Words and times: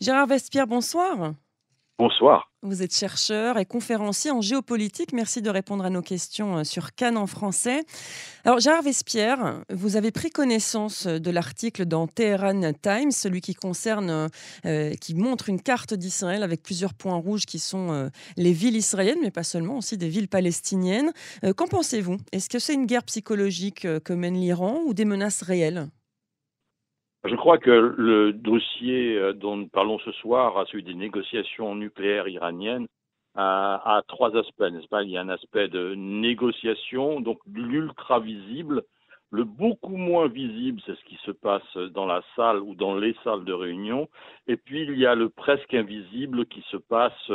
Gérard 0.00 0.28
Vespierre, 0.28 0.68
bonsoir. 0.68 1.34
Bonsoir. 1.98 2.52
Vous 2.62 2.84
êtes 2.84 2.94
chercheur 2.94 3.58
et 3.58 3.66
conférencier 3.66 4.30
en 4.30 4.40
géopolitique. 4.40 5.12
Merci 5.12 5.42
de 5.42 5.50
répondre 5.50 5.84
à 5.84 5.90
nos 5.90 6.02
questions 6.02 6.58
euh, 6.58 6.64
sur 6.64 6.94
Cannes 6.94 7.16
en 7.16 7.26
français. 7.26 7.84
Alors, 8.44 8.60
Gérard 8.60 8.82
Vespierre, 8.82 9.64
vous 9.70 9.96
avez 9.96 10.12
pris 10.12 10.30
connaissance 10.30 11.08
de 11.08 11.30
l'article 11.32 11.86
dans 11.86 12.06
Teheran 12.06 12.72
Times, 12.80 13.10
celui 13.10 13.40
qui 13.40 13.54
concerne, 13.54 14.28
euh, 14.64 14.94
qui 14.94 15.16
montre 15.16 15.48
une 15.48 15.60
carte 15.60 15.94
d'Israël 15.94 16.44
avec 16.44 16.62
plusieurs 16.62 16.94
points 16.94 17.16
rouges 17.16 17.46
qui 17.46 17.58
sont 17.58 17.90
euh, 17.90 18.08
les 18.36 18.52
villes 18.52 18.76
israéliennes, 18.76 19.18
mais 19.20 19.32
pas 19.32 19.42
seulement, 19.42 19.78
aussi 19.78 19.96
des 19.98 20.08
villes 20.08 20.28
palestiniennes. 20.28 21.12
Qu'en 21.56 21.66
pensez-vous? 21.66 22.18
Est-ce 22.30 22.48
que 22.48 22.60
c'est 22.60 22.74
une 22.74 22.86
guerre 22.86 23.04
psychologique 23.04 23.80
que 24.04 24.12
mène 24.12 24.34
l'Iran 24.34 24.80
ou 24.86 24.94
des 24.94 25.04
menaces 25.04 25.42
réelles? 25.42 25.88
Je 27.28 27.36
crois 27.36 27.58
que 27.58 27.70
le 27.70 28.32
dossier 28.32 29.16
euh, 29.16 29.32
dont 29.32 29.56
nous 29.56 29.68
parlons 29.68 29.98
ce 30.00 30.12
soir, 30.12 30.66
celui 30.68 30.82
des 30.82 30.94
négociations 30.94 31.74
nucléaires 31.74 32.28
iraniennes, 32.28 32.86
a, 33.34 34.02
trois 34.08 34.36
aspects, 34.36 34.60
n'est-ce 34.62 34.88
pas? 34.88 35.04
Il 35.04 35.10
y 35.10 35.16
a 35.16 35.20
un 35.20 35.28
aspect 35.28 35.68
de 35.68 35.94
négociation, 35.94 37.20
donc 37.20 37.38
l'ultra 37.46 38.18
visible. 38.18 38.82
Le 39.30 39.44
beaucoup 39.44 39.96
moins 39.96 40.26
visible, 40.26 40.80
c'est 40.84 40.96
ce 40.96 41.04
qui 41.04 41.18
se 41.24 41.30
passe 41.30 41.76
dans 41.92 42.06
la 42.06 42.22
salle 42.34 42.60
ou 42.60 42.74
dans 42.74 42.96
les 42.96 43.14
salles 43.22 43.44
de 43.44 43.52
réunion. 43.52 44.08
Et 44.48 44.56
puis, 44.56 44.82
il 44.82 44.98
y 44.98 45.06
a 45.06 45.14
le 45.14 45.28
presque 45.28 45.72
invisible 45.74 46.46
qui 46.46 46.64
se 46.70 46.78
passe 46.78 47.30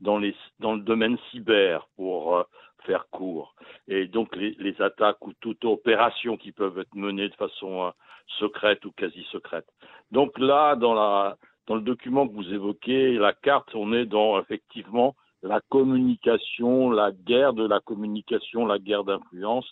dans, 0.00 0.18
les, 0.18 0.34
dans 0.60 0.74
le 0.74 0.80
domaine 0.80 1.16
cyber, 1.30 1.86
pour 1.96 2.36
euh, 2.36 2.42
faire 2.82 3.08
court. 3.10 3.54
Et 3.88 4.06
donc, 4.06 4.34
les, 4.36 4.80
attaques 4.80 5.26
ou 5.26 5.32
toute 5.40 5.64
opération 5.64 6.36
qui 6.36 6.52
peuvent 6.52 6.78
être 6.78 6.94
menées 6.94 7.28
de 7.28 7.34
façon 7.34 7.86
euh, 7.86 7.90
secrète 8.38 8.84
ou 8.84 8.92
quasi 8.92 9.24
secrète. 9.30 9.66
Donc 10.10 10.38
là, 10.38 10.76
dans, 10.76 10.94
la, 10.94 11.36
dans 11.66 11.74
le 11.74 11.80
document 11.82 12.26
que 12.28 12.34
vous 12.34 12.52
évoquez, 12.52 13.12
la 13.12 13.32
carte, 13.32 13.74
on 13.74 13.92
est 13.92 14.06
dans 14.06 14.38
effectivement 14.38 15.16
la 15.42 15.60
communication, 15.68 16.90
la 16.90 17.12
guerre 17.12 17.52
de 17.52 17.66
la 17.66 17.80
communication, 17.80 18.66
la 18.66 18.78
guerre 18.78 19.04
d'influence. 19.04 19.68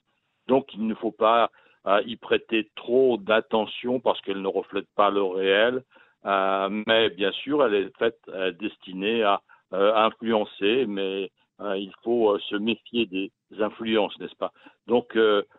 Donc 0.49 0.73
il 0.75 0.87
ne 0.87 0.95
faut 0.95 1.12
pas 1.12 1.51
euh, 1.87 2.03
y 2.07 2.17
prêter 2.17 2.71
trop 2.77 3.17
d'attention 3.19 4.01
parce 4.01 4.21
qu'elle 4.21 4.43
ne 4.43 4.49
reflète 4.49 4.89
pas 4.95 5.11
le 5.11 5.23
réel. 5.23 5.83
Euh, 6.25 6.83
mais 6.87 7.11
bien 7.11 7.33
sûr, 7.33 7.65
elle 7.65 7.75
est 7.75 7.97
faite 7.99 8.19
destinée 8.59 9.23
à 9.23 9.41
influencer, 9.73 10.87
mais 10.87 11.31
il 11.61 11.93
faut 12.03 12.39
se 12.39 12.57
méfier 12.57 13.07
des 13.07 13.31
influences, 13.59 14.19
n'est-ce 14.19 14.37
pas? 14.37 14.53
Donc 14.87 15.17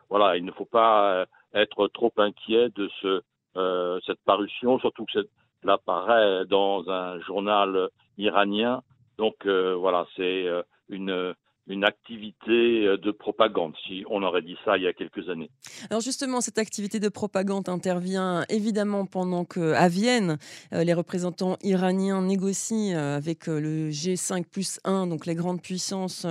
voilà, 0.10 0.38
il 0.38 0.46
ne 0.46 0.52
faut 0.52 0.66
pas 0.66 1.26
être 1.54 1.88
trop 1.88 2.12
inquiet 2.18 2.70
de 2.76 2.90
ce, 3.02 3.22
euh, 3.58 4.00
cette 4.06 4.20
parution, 4.24 4.78
surtout 4.80 5.06
que 5.06 5.28
cela 5.62 5.74
apparaît 5.74 6.46
dans 6.46 6.88
un 6.90 7.20
journal 7.22 7.90
iranien. 8.18 8.84
Donc 9.18 9.48
euh, 9.48 9.76
voilà, 9.76 10.06
c'est 10.16 10.46
euh, 10.48 10.62
une 10.90 11.34
une 11.70 11.84
activité 11.84 12.86
euh, 12.86 12.98
de 12.98 13.12
propagande, 13.12 13.74
si 13.86 14.04
on 14.10 14.24
aurait 14.24 14.42
dit 14.42 14.56
ça 14.64 14.78
il 14.78 14.84
y 14.84 14.88
a 14.88 14.94
quelques 14.94 15.30
années. 15.30 15.50
Alors 15.90 16.02
justement, 16.02 16.42
cette 16.42 16.58
activité 16.58 17.00
de 17.00 17.10
propagande 17.10 17.70
intervient 17.70 18.46
évidemment 18.50 19.06
pendant 19.06 19.46
que 19.46 19.74
à 19.74 19.88
Vienne, 19.90 20.38
euh, 20.74 20.84
les 20.84 20.94
représentants 20.94 21.58
iraniens 21.64 22.22
négocient 22.22 22.96
euh, 22.96 23.18
avec 23.18 23.48
le 23.48 23.90
G5 23.90 24.46
plus 24.46 24.80
1, 24.84 25.08
donc 25.08 25.26
les 25.26 25.36
grandes 25.36 25.62
puissances, 25.62 26.26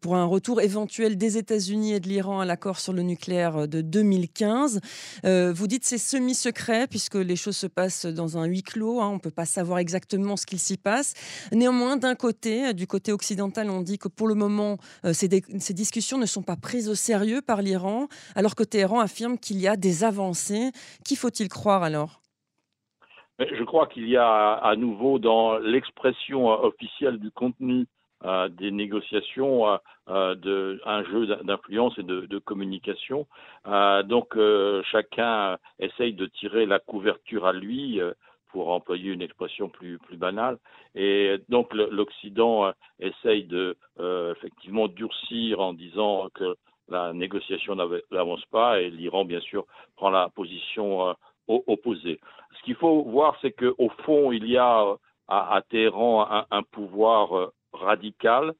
pour 0.00 0.16
un 0.16 0.24
retour 0.24 0.60
éventuel 0.60 1.16
des 1.16 1.38
États-Unis 1.38 1.94
et 1.94 2.00
de 2.00 2.08
l'Iran 2.08 2.40
à 2.40 2.44
l'accord 2.44 2.78
sur 2.78 2.92
le 2.92 3.02
nucléaire 3.02 3.68
de 3.68 3.80
2015. 3.80 4.80
Vous 5.24 5.66
dites 5.66 5.84
c'est 5.84 5.98
semi-secret 5.98 6.86
puisque 6.88 7.14
les 7.14 7.36
choses 7.36 7.56
se 7.56 7.66
passent 7.66 8.06
dans 8.06 8.38
un 8.38 8.44
huis 8.44 8.62
clos, 8.62 9.00
hein, 9.00 9.08
on 9.08 9.14
ne 9.14 9.18
peut 9.18 9.30
pas 9.30 9.44
savoir 9.44 9.78
exactement 9.78 10.36
ce 10.36 10.46
qu'il 10.46 10.58
s'y 10.58 10.76
passe. 10.76 11.14
Néanmoins, 11.52 11.96
d'un 11.96 12.14
côté, 12.14 12.74
du 12.74 12.86
côté 12.86 13.12
occidental, 13.12 13.70
on 13.70 13.80
dit 13.80 13.98
que 13.98 14.08
pour 14.08 14.28
le 14.28 14.34
moment, 14.34 14.49
euh, 14.58 15.12
ces, 15.12 15.28
discussions 15.74 16.18
ne 16.18 16.26
sont 16.26 16.42
pas 16.42 16.56
prises 16.56 16.88
au 16.88 16.94
sérieux 16.94 17.40
par 17.46 17.62
l'Iran, 17.62 18.08
alors 18.34 18.54
que 18.54 18.64
Téhéran 18.64 19.00
affirme 19.00 19.38
qu'il 19.38 19.60
y 19.60 19.68
a 19.68 19.76
des 19.76 20.04
avancées. 20.04 20.70
Qui 21.04 21.16
faut-il 21.16 21.48
croire 21.48 21.82
alors? 21.82 22.20
Je 23.38 23.64
crois 23.64 23.86
qu'il 23.86 24.08
y 24.08 24.16
a 24.16 24.52
à 24.52 24.76
nouveau 24.76 25.18
dans 25.18 25.58
l'expression 25.58 26.50
euh, 26.50 26.56
officielle 26.66 27.18
du 27.18 27.30
contenu 27.30 27.86
euh, 28.24 28.48
des 28.48 28.70
négociations 28.70 29.66
un 30.06 31.04
jeu 31.04 31.26
d'influence 31.44 31.96
et 31.98 32.02
de 32.02 32.38
communication. 32.38 33.28
donc 33.64 34.36
chacun 34.90 35.56
essaye 35.78 36.14
de 36.14 36.26
tirer 36.26 36.66
la 36.66 36.80
couverture 36.80 37.46
à 37.46 37.52
lui 37.52 38.00
pour 38.52 38.70
employer 38.70 39.12
une 39.12 39.22
expression 39.22 39.68
plus, 39.68 39.98
plus 39.98 40.16
banale. 40.16 40.58
Et 40.94 41.36
donc 41.48 41.72
l'Occident 41.74 42.66
euh, 42.66 42.72
essaye 42.98 43.44
de 43.44 43.76
euh, 43.98 44.32
effectivement 44.32 44.88
durcir 44.88 45.60
en 45.60 45.72
disant 45.72 46.28
que 46.34 46.56
la 46.88 47.12
négociation 47.12 47.76
n'avance 47.76 48.44
pas 48.50 48.80
et 48.80 48.90
l'Iran, 48.90 49.24
bien 49.24 49.40
sûr, 49.40 49.64
prend 49.96 50.10
la 50.10 50.28
position 50.28 51.08
euh, 51.08 51.12
opposée. 51.46 52.20
Ce 52.58 52.62
qu'il 52.64 52.74
faut 52.74 53.04
voir, 53.04 53.36
c'est 53.40 53.52
qu'au 53.52 53.90
fond, 54.04 54.32
il 54.32 54.46
y 54.48 54.56
a 54.56 54.96
à, 55.28 55.62
Téhéran 55.68 56.26
un, 56.28 56.46
un 56.50 56.62
pouvoir 56.64 57.52
radical, 57.72 58.52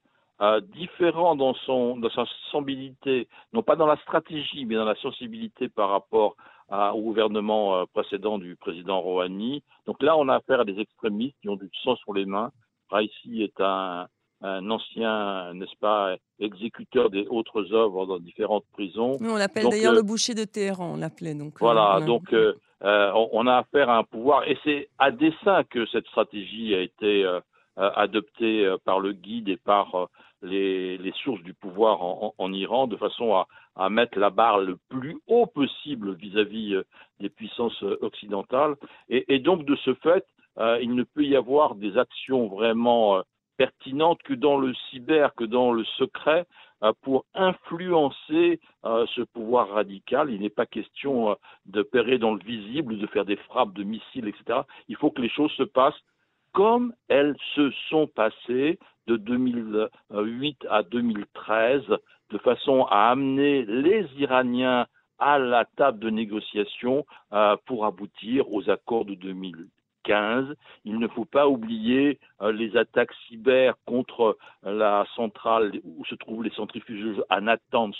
différent 0.73 1.35
dans, 1.35 1.55
son, 1.55 1.97
dans 1.97 2.09
sa 2.11 2.25
sensibilité, 2.51 3.29
non 3.53 3.63
pas 3.63 3.77
dans 3.77 3.87
la 3.87 3.97
stratégie, 3.97 4.65
mais 4.65 4.77
dans 4.77 4.85
la 4.85 4.95
sensibilité 4.95 5.69
par 5.69 5.91
rapport 5.91 6.37
au 6.71 7.01
gouvernement 7.01 7.77
euh, 7.77 7.85
précédent 7.93 8.39
du 8.39 8.57
président 8.57 9.01
Rouhani. 9.01 9.63
Donc 9.87 10.03
là, 10.03 10.17
on 10.17 10.29
a 10.29 10.37
affaire 10.37 10.61
à 10.61 10.65
des 10.65 10.79
extrémistes 10.79 11.37
qui 11.43 11.49
ont 11.49 11.57
du 11.57 11.71
sang 11.83 11.97
sur 11.97 12.15
les 12.15 12.27
mains. 12.27 12.51
Raisi 12.91 13.43
est 13.43 13.61
un, 13.61 14.07
un 14.43 14.71
ancien, 14.71 15.53
n'est-ce 15.55 15.77
pas, 15.81 16.17
exécuteur 16.39 17.11
des 17.11 17.27
autres 17.29 17.73
œuvres 17.73 18.07
dans 18.07 18.19
différentes 18.19 18.65
prisons. 18.73 19.17
on 19.21 19.37
l'appelle 19.37 19.69
d'ailleurs 19.69 19.93
euh, 19.93 19.97
le 19.97 20.03
boucher 20.03 20.35
de 20.35 20.45
Téhéran, 20.45 20.95
on 20.95 20.97
l'appelait 20.97 21.35
donc. 21.35 21.55
Euh, 21.55 21.59
voilà, 21.61 22.01
donc 22.01 22.35
on 22.83 23.47
a 23.47 23.59
affaire 23.59 23.91
à 23.91 23.99
un 23.99 24.05
pouvoir, 24.05 24.49
et 24.49 24.57
c'est 24.65 24.89
à 24.99 25.11
dessein 25.11 25.65
que 25.65 25.87
cette 25.87 26.07
stratégie 26.07 26.75
a 26.75 26.81
été 26.81 27.29
adoptée 27.77 28.75
par 28.85 29.01
le 29.01 29.13
guide 29.13 29.49
et 29.49 29.57
par 29.57 30.09
les, 30.43 30.99
les, 30.99 31.13
sources 31.23 31.43
du 31.43 31.55
pouvoir 31.55 32.03
en, 32.03 32.35
en, 32.39 32.53
Iran 32.53 32.87
de 32.87 32.97
façon 32.97 33.35
à, 33.35 33.47
à, 33.77 33.91
mettre 33.91 34.19
la 34.19 34.31
barre 34.31 34.59
le 34.59 34.79
plus 34.89 35.19
haut 35.27 35.47
possible 35.47 35.71
vis-à-vis 36.09 36.75
euh, 36.75 36.85
des 37.21 37.29
puissances 37.29 37.83
euh, 37.83 37.99
occidentales. 38.01 38.77
Et, 39.09 39.39
donc, 39.39 39.65
de 39.65 39.77
ce 39.77 39.95
fait, 39.95 40.25
euh, 40.59 40.79
il 40.83 40.95
ne 40.95 41.05
peut 41.05 41.25
y 41.25 41.37
avoir 41.37 41.75
des 41.75 41.97
actions 41.99 42.49
vraiment 42.49 43.19
euh, 43.19 43.23
pertinentes 43.57 44.23
que 44.23 44.35
dans 44.35 44.59
le 44.59 44.75
cyber, 44.91 45.35
que 45.35 45.45
dans 45.45 45.73
le 45.73 45.85
secret, 45.85 46.47
pour 47.03 47.27
influencer 47.35 48.59
ce 48.83 49.21
pouvoir 49.21 49.69
radical. 49.69 50.31
Il 50.31 50.41
n'est 50.41 50.49
pas 50.49 50.65
question 50.65 51.37
de 51.67 51.83
pérer 51.83 52.17
dans 52.17 52.33
le 52.33 52.43
visible, 52.43 52.97
de 52.97 53.07
faire 53.09 53.27
des 53.27 53.37
frappes 53.37 53.75
de 53.75 53.83
missiles, 53.83 54.29
etc. 54.29 54.61
Il 54.89 54.97
faut 54.97 55.11
que 55.11 55.21
les 55.21 55.29
choses 55.29 55.53
se 55.59 55.63
passent 55.63 56.01
comme 56.55 56.95
elles 57.09 57.37
se 57.55 57.71
sont 57.91 58.07
passées 58.07 58.79
de 59.09 59.19
2008 59.19 60.67
à 60.71 60.83
2013, 60.83 61.83
de 62.31 62.39
façon 62.39 62.85
à 62.85 63.11
amener 63.11 63.67
les 63.67 64.07
Iraniens 64.17 64.87
à 65.21 65.39
la 65.39 65.65
table 65.77 66.01
de 66.01 66.11
négociation 66.11 67.07
euh, 67.33 67.57
pour 67.67 67.87
aboutir 67.87 68.53
aux 68.53 68.69
accords 68.71 69.05
de 69.05 69.15
2015. 69.15 70.57
Il 70.85 70.99
ne 70.99 71.09
faut 71.09 71.25
pas 71.25 71.49
oublier 71.49 72.19
euh, 72.41 72.53
les 72.53 72.77
attaques 72.77 73.13
cyber 73.29 73.75
contre 73.87 74.39
la 74.63 75.07
centrale 75.15 75.73
où 75.85 76.05
se 76.07 76.15
trouvent 76.15 76.43
les 76.43 76.51
centrifuges 76.51 77.23
à 77.29 77.41
Natanz 77.41 77.95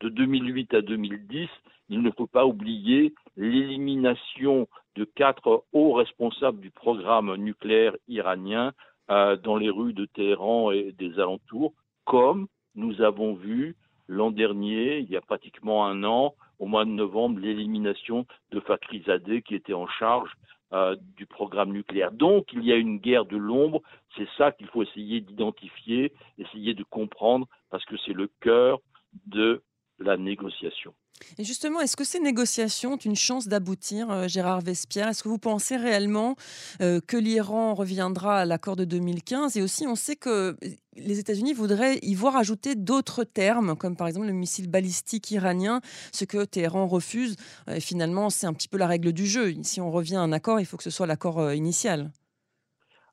de 0.00 0.08
2008 0.08 0.74
à 0.74 0.82
2010. 0.82 1.48
Il 1.88 2.02
ne 2.02 2.10
faut 2.10 2.26
pas 2.26 2.46
oublier 2.46 3.14
l'élimination 3.36 4.68
de 4.96 5.04
quatre 5.04 5.64
hauts 5.72 5.92
responsables 5.92 6.60
du 6.60 6.70
programme 6.70 7.34
nucléaire 7.36 7.96
iranien 8.08 8.72
euh, 9.10 9.36
dans 9.36 9.56
les 9.56 9.70
rues 9.70 9.92
de 9.92 10.04
Téhéran 10.06 10.72
et 10.72 10.92
des 10.92 11.18
alentours, 11.20 11.72
comme 12.04 12.48
nous 12.74 13.02
avons 13.02 13.34
vu 13.34 13.76
l'an 14.08 14.30
dernier, 14.30 14.98
il 14.98 15.08
y 15.10 15.16
a 15.16 15.20
pratiquement 15.20 15.86
un 15.86 16.02
an, 16.04 16.34
au 16.58 16.66
mois 16.66 16.84
de 16.84 16.90
novembre, 16.90 17.40
l'élimination 17.40 18.26
de 18.50 18.60
Fakhrizadeh 18.60 19.42
qui 19.42 19.54
était 19.54 19.74
en 19.74 19.86
charge 19.86 20.30
euh, 20.72 20.96
du 21.16 21.26
programme 21.26 21.72
nucléaire. 21.72 22.12
Donc 22.12 22.52
il 22.52 22.64
y 22.64 22.72
a 22.72 22.76
une 22.76 22.98
guerre 22.98 23.24
de 23.24 23.36
l'ombre, 23.36 23.82
c'est 24.16 24.28
ça 24.36 24.52
qu'il 24.52 24.66
faut 24.66 24.82
essayer 24.82 25.20
d'identifier, 25.20 26.12
essayer 26.38 26.74
de 26.74 26.82
comprendre, 26.82 27.46
parce 27.70 27.84
que 27.84 27.96
c'est 28.04 28.12
le 28.12 28.28
cœur 28.40 28.80
de 29.26 29.62
la 29.98 30.16
négociation. 30.16 30.92
Et 31.38 31.44
justement, 31.44 31.80
est-ce 31.80 31.96
que 31.96 32.04
ces 32.04 32.20
négociations 32.20 32.92
ont 32.94 32.96
une 32.98 33.16
chance 33.16 33.48
d'aboutir, 33.48 34.10
euh, 34.10 34.28
Gérard 34.28 34.60
Vespierre? 34.60 35.08
Est-ce 35.08 35.22
que 35.22 35.28
vous 35.28 35.38
pensez 35.38 35.76
réellement 35.76 36.36
euh, 36.80 37.00
que 37.06 37.16
l'Iran 37.16 37.74
reviendra 37.74 38.40
à 38.40 38.44
l'accord 38.44 38.76
de 38.76 38.84
2015 38.84 39.56
Et 39.56 39.62
aussi, 39.62 39.86
on 39.86 39.94
sait 39.94 40.16
que 40.16 40.56
les 40.96 41.18
États-Unis 41.18 41.52
voudraient 41.52 41.98
y 42.02 42.14
voir 42.14 42.36
ajouter 42.36 42.74
d'autres 42.74 43.24
termes, 43.24 43.76
comme 43.76 43.96
par 43.96 44.08
exemple 44.08 44.26
le 44.26 44.32
missile 44.32 44.70
balistique 44.70 45.30
iranien, 45.30 45.80
ce 46.12 46.24
que 46.24 46.44
Téhéran 46.44 46.86
refuse. 46.86 47.36
Et 47.70 47.80
finalement, 47.80 48.30
c'est 48.30 48.46
un 48.46 48.52
petit 48.52 48.68
peu 48.68 48.78
la 48.78 48.86
règle 48.86 49.12
du 49.12 49.26
jeu. 49.26 49.52
Si 49.62 49.80
on 49.80 49.90
revient 49.90 50.16
à 50.16 50.20
un 50.20 50.32
accord, 50.32 50.60
il 50.60 50.66
faut 50.66 50.76
que 50.76 50.82
ce 50.82 50.90
soit 50.90 51.06
l'accord 51.06 51.38
euh, 51.38 51.54
initial. 51.54 52.10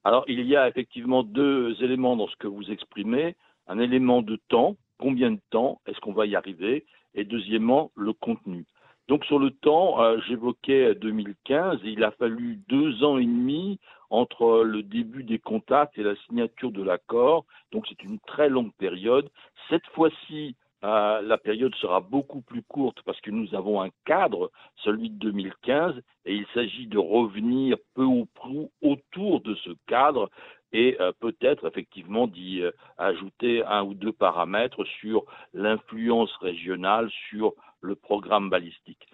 Alors, 0.04 0.26
il 0.28 0.46
y 0.46 0.56
a 0.56 0.68
effectivement 0.68 1.24
deux 1.24 1.76
éléments 1.82 2.18
dans 2.18 2.28
ce 2.28 2.36
que 2.36 2.48
vous 2.48 2.70
exprimez. 2.70 3.36
Un 3.68 3.80
élément 3.80 4.22
de 4.22 4.38
temps, 4.50 4.76
combien 4.98 5.32
de 5.32 5.40
temps 5.50 5.80
est-ce 5.88 6.00
qu'on 6.02 6.14
va 6.14 6.26
y 6.26 6.36
arriver? 6.36 6.86
Et 7.16 7.24
deuxièmement, 7.24 7.92
le 7.96 8.14
contenu. 8.14 8.66
Donc 9.08 9.26
sur 9.26 9.38
le 9.38 9.52
temps, 9.52 10.02
euh, 10.02 10.18
j'évoquais 10.28 10.96
2015, 10.96 11.80
il 11.84 12.04
a 12.04 12.12
fallu 12.12 12.62
deux 12.70 13.04
ans 13.04 13.18
et 13.18 13.26
demi 13.26 13.80
entre 14.10 14.64
le 14.64 14.82
début 14.84 15.24
des 15.24 15.40
contacts 15.40 15.98
et 15.98 16.04
la 16.04 16.16
signature 16.28 16.72
de 16.72 16.84
l'accord. 16.84 17.46
Donc 17.72 17.86
c'est 17.90 18.02
une 18.04 18.20
très 18.20 18.48
longue 18.48 18.72
période. 18.78 19.30
Cette 19.70 19.86
fois-ci, 19.88 20.56
euh, 20.84 21.22
la 21.22 21.38
période 21.38 21.74
sera 21.76 22.02
beaucoup 22.02 22.42
plus 22.42 22.62
courte 22.64 23.02
parce 23.06 23.20
que 23.22 23.32
nous 23.32 23.56
avons 23.56 23.82
un 23.82 23.90
cadre, 24.06 24.52
celui 24.84 25.10
de 25.10 25.18
2015, 25.18 25.96
et 26.26 26.36
il 26.36 26.46
s'agit 26.54 26.88
de 26.88 26.98
revenir 26.98 27.78
peu 27.94 28.04
ou 28.04 28.28
prou 28.34 28.70
autour 28.82 29.42
de 29.42 29.56
ce 29.56 29.70
cadre 29.88 30.30
et 30.74 30.98
euh, 31.00 31.12
peut-être 31.20 31.68
effectivement 31.68 32.28
d'y 32.28 32.62
euh, 32.62 32.72
ajouter 32.98 33.64
un 33.64 33.84
ou 33.84 33.94
deux 33.94 34.12
paramètres 34.12 34.84
sur 35.00 35.24
l'influence 35.54 36.36
régionale 36.38 37.10
sur 37.30 37.54
le 37.82 37.96
programme 37.96 38.50
balistique. 38.50 39.06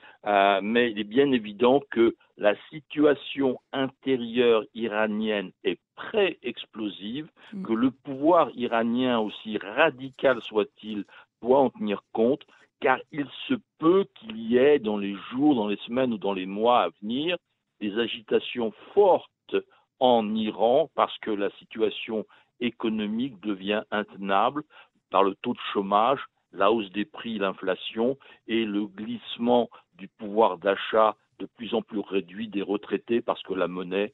mais 0.61 0.91
il 0.91 0.99
est 0.99 1.03
bien 1.03 1.31
évident 1.31 1.81
que 1.89 2.15
la 2.37 2.55
situation 2.69 3.59
intérieure 3.73 4.63
iranienne 4.75 5.51
est 5.63 5.79
pré-explosive, 5.95 7.27
mm. 7.51 7.63
que 7.63 7.73
le 7.73 7.91
pouvoir 7.91 8.51
iranien, 8.53 9.19
aussi 9.19 9.57
radical 9.57 10.39
soit-il, 10.43 11.03
doit 11.41 11.59
en 11.59 11.69
tenir 11.69 12.03
compte, 12.13 12.43
car 12.79 12.99
il 13.11 13.27
se 13.47 13.55
peut 13.77 14.05
qu'il 14.15 14.37
y 14.39 14.57
ait 14.57 14.79
dans 14.79 14.97
les 14.97 15.15
jours, 15.31 15.55
dans 15.55 15.67
les 15.67 15.77
semaines 15.77 16.13
ou 16.13 16.17
dans 16.17 16.33
les 16.33 16.45
mois 16.45 16.83
à 16.83 16.89
venir 17.01 17.37
des 17.79 17.97
agitations 17.97 18.71
fortes 18.93 19.55
en 19.99 20.33
Iran 20.35 20.89
parce 20.95 21.17
que 21.19 21.31
la 21.31 21.49
situation 21.51 22.25
économique 22.59 23.39
devient 23.41 23.83
intenable 23.91 24.63
par 25.09 25.23
le 25.23 25.35
taux 25.35 25.53
de 25.53 25.59
chômage, 25.73 26.19
la 26.51 26.71
hausse 26.71 26.91
des 26.91 27.05
prix, 27.05 27.37
l'inflation 27.37 28.17
et 28.47 28.65
le 28.65 28.85
glissement 28.85 29.69
du 29.95 30.07
pouvoir 30.07 30.57
d'achat 30.57 31.15
de 31.39 31.45
plus 31.45 31.73
en 31.73 31.81
plus 31.81 31.99
réduit 31.99 32.47
des 32.47 32.61
retraités 32.61 33.21
parce 33.21 33.41
que 33.43 33.53
la 33.53 33.67
monnaie 33.67 34.13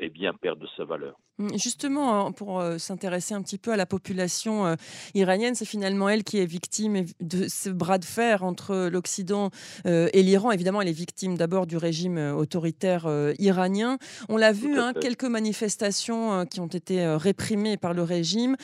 eh 0.00 0.10
bien, 0.10 0.32
perd 0.34 0.58
de 0.58 0.66
sa 0.76 0.84
valeur. 0.84 1.16
Mmh, 1.40 1.56
justement, 1.56 2.26
hein, 2.26 2.32
pour 2.32 2.60
euh, 2.60 2.76
s'intéresser 2.76 3.32
un 3.32 3.40
petit 3.40 3.56
peu 3.56 3.72
à 3.72 3.76
la 3.76 3.86
population 3.86 4.66
euh, 4.66 4.74
iranienne, 5.14 5.54
c'est 5.54 5.64
finalement 5.64 6.10
elle 6.10 6.22
qui 6.22 6.38
est 6.38 6.44
victime 6.44 7.06
de 7.20 7.48
ce 7.48 7.70
bras 7.70 7.96
de 7.96 8.04
fer 8.04 8.44
entre 8.44 8.88
l'Occident 8.92 9.50
et 9.84 10.22
l'Iran. 10.22 10.50
Évidemment, 10.50 10.82
elle 10.82 10.88
est 10.88 10.92
victime 10.92 11.36
d'abord 11.36 11.66
du 11.66 11.76
régime 11.76 12.18
autoritaire 12.36 13.08
iranien. 13.38 13.98
On 14.28 14.36
l'a 14.36 14.52
vu, 14.52 14.78
hein, 14.78 14.92
quelques 14.92 15.24
manifestations 15.24 16.44
qui 16.46 16.60
ont 16.60 16.66
été 16.66 17.06
réprimées 17.16 17.76
par 17.76 17.94
le 17.94 18.02
régime, 18.02 18.56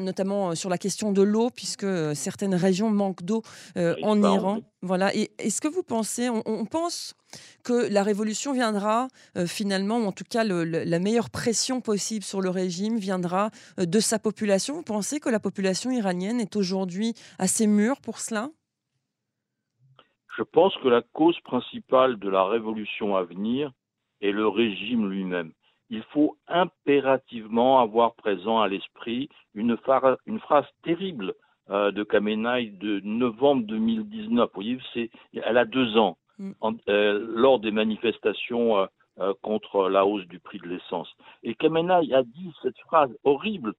notamment 0.00 0.54
sur 0.54 0.70
la 0.70 0.78
question 0.78 1.12
de 1.12 1.22
l'eau, 1.22 1.50
puisque 1.50 1.86
certaines 2.14 2.54
régions 2.54 2.90
manquent 2.90 3.24
d'eau 3.24 3.42
en 3.76 4.22
Iran. 4.22 4.60
Voilà. 4.82 5.14
Et 5.14 5.30
est-ce 5.38 5.60
que 5.60 5.68
vous 5.68 5.82
pensez, 5.82 6.28
on 6.30 6.64
pense 6.64 7.14
que 7.62 7.88
la 7.90 8.02
révolution 8.02 8.52
viendra 8.52 9.08
euh, 9.36 9.46
finalement, 9.46 9.98
ou 9.98 10.06
en 10.06 10.12
tout 10.12 10.24
cas 10.28 10.44
la 10.54 10.98
meilleure 10.98 11.30
pression 11.30 11.80
possible 11.80 12.24
sur 12.24 12.40
le 12.40 12.50
régime 12.50 12.98
viendra 12.98 13.50
euh, 13.78 13.86
de 13.86 14.00
sa 14.00 14.18
population. 14.18 14.74
Vous 14.74 14.82
pensez 14.82 15.20
que 15.20 15.28
la 15.28 15.40
population 15.40 15.90
iranienne 15.90 16.40
est 16.40 16.56
aujourd'hui 16.56 17.14
assez 17.38 17.66
mûre 17.66 18.00
pour 18.00 18.18
cela? 18.18 18.50
Je 20.36 20.42
pense 20.42 20.74
que 20.82 20.88
la 20.88 21.02
cause 21.12 21.38
principale 21.40 22.18
de 22.18 22.28
la 22.28 22.44
révolution 22.44 23.16
à 23.16 23.24
venir 23.24 23.72
est 24.20 24.32
le 24.32 24.48
régime 24.48 25.10
lui-même. 25.10 25.52
Il 25.90 26.02
faut 26.12 26.36
impérativement 26.46 27.80
avoir 27.80 28.14
présent 28.14 28.60
à 28.60 28.68
l'esprit 28.68 29.28
une, 29.54 29.76
phrase 29.76 30.66
terrible 30.84 31.34
euh, 31.70 31.90
de 31.90 32.04
Khamenei 32.04 32.70
de 32.70 33.00
novembre 33.00 33.66
2019. 33.66 34.50
Vous 34.54 34.62
voyez, 34.62 35.10
elle 35.32 35.58
a 35.58 35.64
deux 35.64 35.96
ans. 35.96 36.16
Mm. 36.38 36.52
Euh, 36.88 37.26
lors 37.34 37.58
des 37.58 37.70
manifestations 37.70 38.88
euh, 39.20 39.34
contre 39.42 39.88
la 39.88 40.04
hausse 40.06 40.26
du 40.26 40.38
prix 40.38 40.58
de 40.58 40.68
l'essence. 40.68 41.14
Et 41.42 41.54
Khamenei 41.54 42.12
a 42.14 42.22
dit 42.22 42.52
cette 42.62 42.78
phrase 42.80 43.10
horrible 43.24 43.74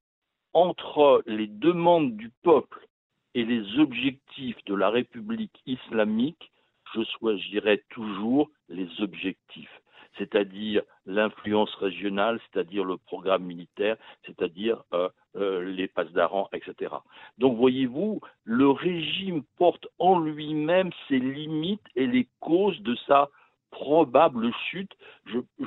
entre 0.54 1.22
les 1.26 1.46
demandes 1.46 2.16
du 2.16 2.30
peuple 2.42 2.86
et 3.34 3.44
les 3.44 3.78
objectifs 3.78 4.62
de 4.66 4.74
la 4.74 4.90
République 4.90 5.62
islamique, 5.66 6.52
je 6.94 7.00
choisirais 7.18 7.82
toujours 7.88 8.50
les 8.68 8.88
objectifs 9.00 9.82
c'est-à-dire 10.18 10.82
l'influence 11.06 11.74
régionale, 11.76 12.40
c'est-à-dire 12.52 12.84
le 12.84 12.96
programme 12.96 13.44
militaire, 13.44 13.96
c'est-à-dire 14.26 14.82
euh, 14.92 15.08
euh, 15.36 15.64
les 15.72 15.88
passes 15.88 16.12
d'Aran, 16.12 16.48
etc. 16.52 16.94
Donc 17.38 17.56
voyez-vous, 17.56 18.20
le 18.44 18.70
régime 18.70 19.42
porte 19.58 19.86
en 19.98 20.18
lui-même 20.18 20.90
ses 21.08 21.18
limites 21.18 21.86
et 21.96 22.06
les 22.06 22.28
causes 22.40 22.80
de 22.82 22.94
sa 23.06 23.28
probable 23.72 24.52
chute. 24.70 24.92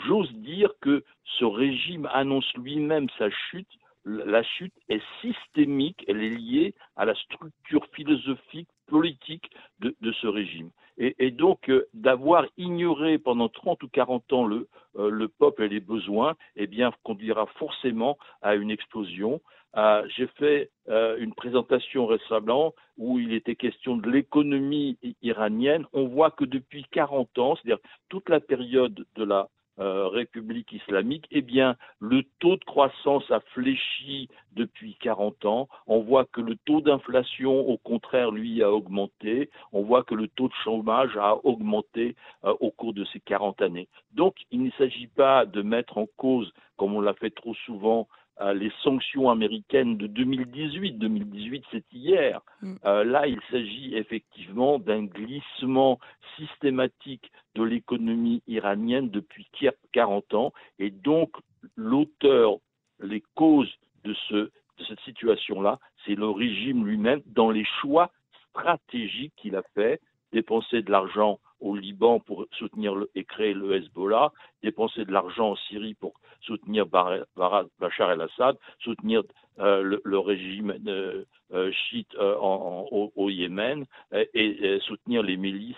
J'ose 0.07 0.31
dire 0.35 0.69
que 0.79 1.03
ce 1.37 1.43
régime 1.43 2.07
annonce 2.13 2.49
lui-même 2.55 3.07
sa 3.17 3.29
chute. 3.49 3.67
La 4.05 4.43
chute 4.43 4.73
est 4.87 5.03
systémique, 5.19 6.05
elle 6.07 6.23
est 6.23 6.29
liée 6.29 6.75
à 6.95 7.03
la 7.05 7.15
structure 7.15 7.85
philosophique, 7.93 8.69
politique 8.87 9.49
de 9.79 10.11
ce 10.21 10.27
régime. 10.27 10.69
Et, 10.97 11.31
donc, 11.31 11.69
euh, 11.69 11.87
d'avoir 11.93 12.45
ignoré 12.57 13.17
pendant 13.17 13.49
30 13.49 13.83
ou 13.83 13.89
40 13.89 14.31
ans 14.31 14.45
le, 14.45 14.69
euh, 14.95 15.09
le 15.09 15.27
peuple 15.27 15.63
et 15.63 15.67
les 15.67 15.81
besoins, 15.81 16.35
eh 16.55 16.67
bien, 16.67 16.93
conduira 17.03 17.47
forcément 17.57 18.17
à 18.41 18.55
une 18.55 18.71
explosion. 18.71 19.41
Euh, 19.77 20.07
j'ai 20.15 20.27
fait 20.27 20.69
une 20.87 21.33
présentation 21.33 22.05
récemment 22.05 22.73
où 22.97 23.19
il 23.19 23.33
était 23.33 23.55
question 23.55 23.97
de 23.97 24.09
l'économie 24.09 24.97
iranienne. 25.21 25.85
On 25.93 26.07
voit 26.07 26.31
que 26.31 26.45
depuis 26.45 26.85
40 26.91 27.37
ans, 27.39 27.55
c'est-à-dire 27.55 27.83
toute 28.09 28.29
la 28.29 28.39
période 28.39 29.05
de 29.15 29.23
la 29.23 29.49
euh, 29.77 30.07
République 30.07 30.71
islamique, 30.71 31.25
eh 31.31 31.41
bien, 31.41 31.75
le 31.99 32.23
taux 32.39 32.55
de 32.55 32.63
croissance 32.63 33.29
a 33.29 33.41
fléchi 33.53 34.29
depuis 34.53 34.95
40 35.01 35.43
ans. 35.43 35.67
On 35.85 35.99
voit 35.99 36.23
que 36.23 36.39
le 36.39 36.55
taux 36.55 36.79
d'inflation, 36.79 37.59
au 37.67 37.77
contraire, 37.77 38.31
lui, 38.31 38.63
a 38.63 38.71
augmenté. 38.71 39.49
On 39.73 39.83
voit 39.83 40.03
que 40.03 40.15
le 40.15 40.29
taux 40.29 40.47
de 40.47 40.53
chômage 40.63 41.17
a 41.17 41.35
augmenté 41.45 42.15
euh, 42.45 42.53
au 42.61 42.71
cours 42.71 42.93
de 42.93 43.03
ces 43.11 43.19
40 43.19 43.61
années. 43.61 43.89
Donc, 44.13 44.35
il 44.49 44.63
ne 44.63 44.71
s'agit 44.77 45.07
pas 45.07 45.45
de 45.45 45.61
mettre 45.61 45.97
en 45.97 46.07
cause, 46.15 46.53
comme 46.77 46.95
on 46.95 47.01
l'a 47.01 47.13
fait 47.13 47.31
trop 47.31 47.53
souvent, 47.65 48.07
euh, 48.41 48.53
les 48.53 48.71
sanctions 48.83 49.29
américaines 49.29 49.97
de 49.97 50.07
2018. 50.07 50.97
2018, 50.97 51.63
c'est 51.71 51.85
hier. 51.93 52.41
Mm. 52.61 52.75
Euh, 52.85 53.03
là, 53.03 53.27
il 53.27 53.39
s'agit 53.49 53.95
effectivement 53.95 54.79
d'un 54.79 55.03
glissement 55.03 55.99
systématique 56.37 57.31
de 57.55 57.63
l'économie 57.63 58.43
iranienne 58.47 59.09
depuis 59.09 59.47
40 59.93 60.33
ans. 60.33 60.53
Et 60.79 60.89
donc, 60.89 61.31
l'auteur, 61.75 62.57
les 62.99 63.23
causes 63.35 63.73
de, 64.03 64.13
ce, 64.27 64.35
de 64.35 64.85
cette 64.87 64.99
situation-là, 65.01 65.79
c'est 66.05 66.15
le 66.15 66.29
régime 66.29 66.85
lui-même 66.85 67.21
dans 67.27 67.49
les 67.49 67.65
choix 67.81 68.11
stratégiques 68.49 69.33
qu'il 69.37 69.55
a 69.55 69.63
fait, 69.73 70.01
dépenser 70.33 70.81
de 70.81 70.91
l'argent 70.91 71.39
au 71.65 71.75
Liban 71.75 72.19
pour 72.19 72.45
soutenir 72.51 72.93
et 73.15 73.23
créer 73.23 73.53
le 73.53 73.75
Hezbollah, 73.75 74.31
dépenser 74.61 75.03
de 75.03 75.11
l'argent 75.11 75.51
en 75.51 75.55
Syrie 75.55 75.95
pour 75.95 76.13
soutenir 76.41 76.85
Bachar 76.85 78.11
el-Assad, 78.11 78.55
soutenir 78.79 79.23
euh, 79.59 79.99
le, 80.03 80.19
régime 80.19 80.75
euh, 80.87 81.23
euh, 81.53 81.71
chiite 81.71 82.15
au, 82.19 83.29
Yémen 83.29 83.85
et, 84.33 84.79
soutenir 84.81 85.23
les 85.23 85.37
milices 85.37 85.75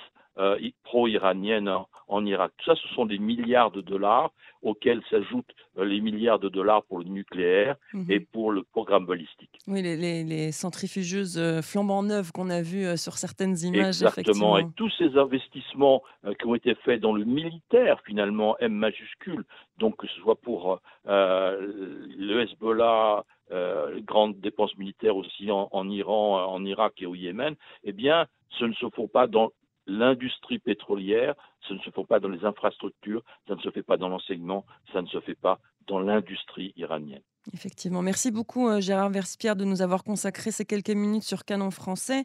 pro-iraniennes 0.83 1.71
en, 2.07 2.25
Irak. 2.25 2.51
Tout 2.57 2.65
ça, 2.65 2.75
ce 2.75 2.87
sont 2.93 3.05
des 3.05 3.17
milliards 3.17 3.71
de 3.71 3.81
dollars 3.81 4.31
auxquels 4.61 5.01
s'ajoutent 5.09 5.51
les 5.77 6.01
milliards 6.01 6.39
de 6.39 6.49
dollars 6.49 6.83
pour 6.83 6.99
le 6.99 7.05
nucléaire 7.05 7.75
mhm. 7.93 8.05
et 8.09 8.19
pour 8.19 8.51
le 8.51 8.63
programme 8.63 9.05
balistique. 9.05 9.57
Oui, 9.67 9.81
les, 9.81 10.51
centrifugeuses 10.51 11.61
flambant 11.61 12.03
neuves 12.03 12.31
qu'on 12.31 12.49
a 12.49 12.61
vues 12.61 12.97
sur 12.97 13.13
certaines 13.13 13.57
images. 13.59 14.01
Exactement, 14.01 14.57
et 14.57 14.65
tous 14.75 14.91
ces 14.97 15.17
investissements 15.17 16.03
qui 16.39 16.45
ont 16.45 16.55
été 16.55 16.75
faits 16.75 17.01
dans 17.01 17.13
le 17.13 17.25
militaire, 17.25 18.01
finalement, 18.05 18.57
M 18.59 18.73
majuscule, 18.73 19.43
donc 19.77 19.97
que 19.97 20.07
ce 20.07 20.19
soit 20.21 20.35
pour 20.35 20.79
le 21.05 22.41
Hezbollah, 22.41 23.23
euh, 23.49 24.01
grandes 24.01 24.41
dépenses 24.41 24.75
militaires 24.77 25.15
aussi 25.15 25.49
en, 25.51 25.89
Iran, 25.89 26.53
en 26.53 26.65
Irak 26.65 26.95
et 26.97 27.05
au 27.05 27.15
Yémen, 27.15 27.55
eh 27.85 27.93
bien, 27.93 28.25
ce 28.59 28.65
ne 28.65 28.73
se 28.73 28.89
font 28.89 29.07
pas 29.07 29.25
dans 29.25 29.51
l'industrie 29.87 30.59
pétrolière, 30.59 31.35
ce 31.67 31.73
ne 31.73 31.79
se 31.79 31.89
fait 31.89 32.05
pas 32.05 32.19
dans 32.19 32.29
les 32.29 32.45
infrastructures, 32.45 33.23
ça 33.47 33.55
ne 33.55 33.61
se 33.61 33.71
fait 33.71 33.83
pas 33.83 33.97
dans 33.97 34.09
l'enseignement, 34.09 34.65
ça 34.93 35.01
ne 35.01 35.07
se 35.07 35.19
fait 35.21 35.35
pas 35.35 35.59
dans 35.87 35.99
l'industrie 35.99 36.73
iranienne. 36.75 37.21
Effectivement. 37.53 38.01
Merci 38.01 38.29
beaucoup, 38.29 38.67
euh, 38.67 38.81
Gérard 38.81 39.09
Verspierre, 39.09 39.55
de 39.55 39.63
nous 39.63 39.81
avoir 39.81 40.03
consacré 40.03 40.51
ces 40.51 40.65
quelques 40.65 40.89
minutes 40.89 41.23
sur 41.23 41.45
Canon 41.45 41.71
français. 41.71 42.23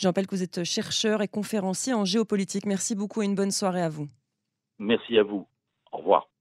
Je 0.00 0.08
rappelle 0.08 0.26
que 0.26 0.34
vous 0.34 0.42
êtes 0.42 0.64
chercheur 0.64 1.20
et 1.20 1.28
conférencier 1.28 1.92
en 1.92 2.06
géopolitique. 2.06 2.64
Merci 2.64 2.94
beaucoup 2.94 3.22
et 3.22 3.26
une 3.26 3.34
bonne 3.34 3.50
soirée 3.50 3.82
à 3.82 3.90
vous. 3.90 4.08
Merci 4.78 5.18
à 5.18 5.22
vous. 5.22 5.46
Au 5.92 5.98
revoir. 5.98 6.31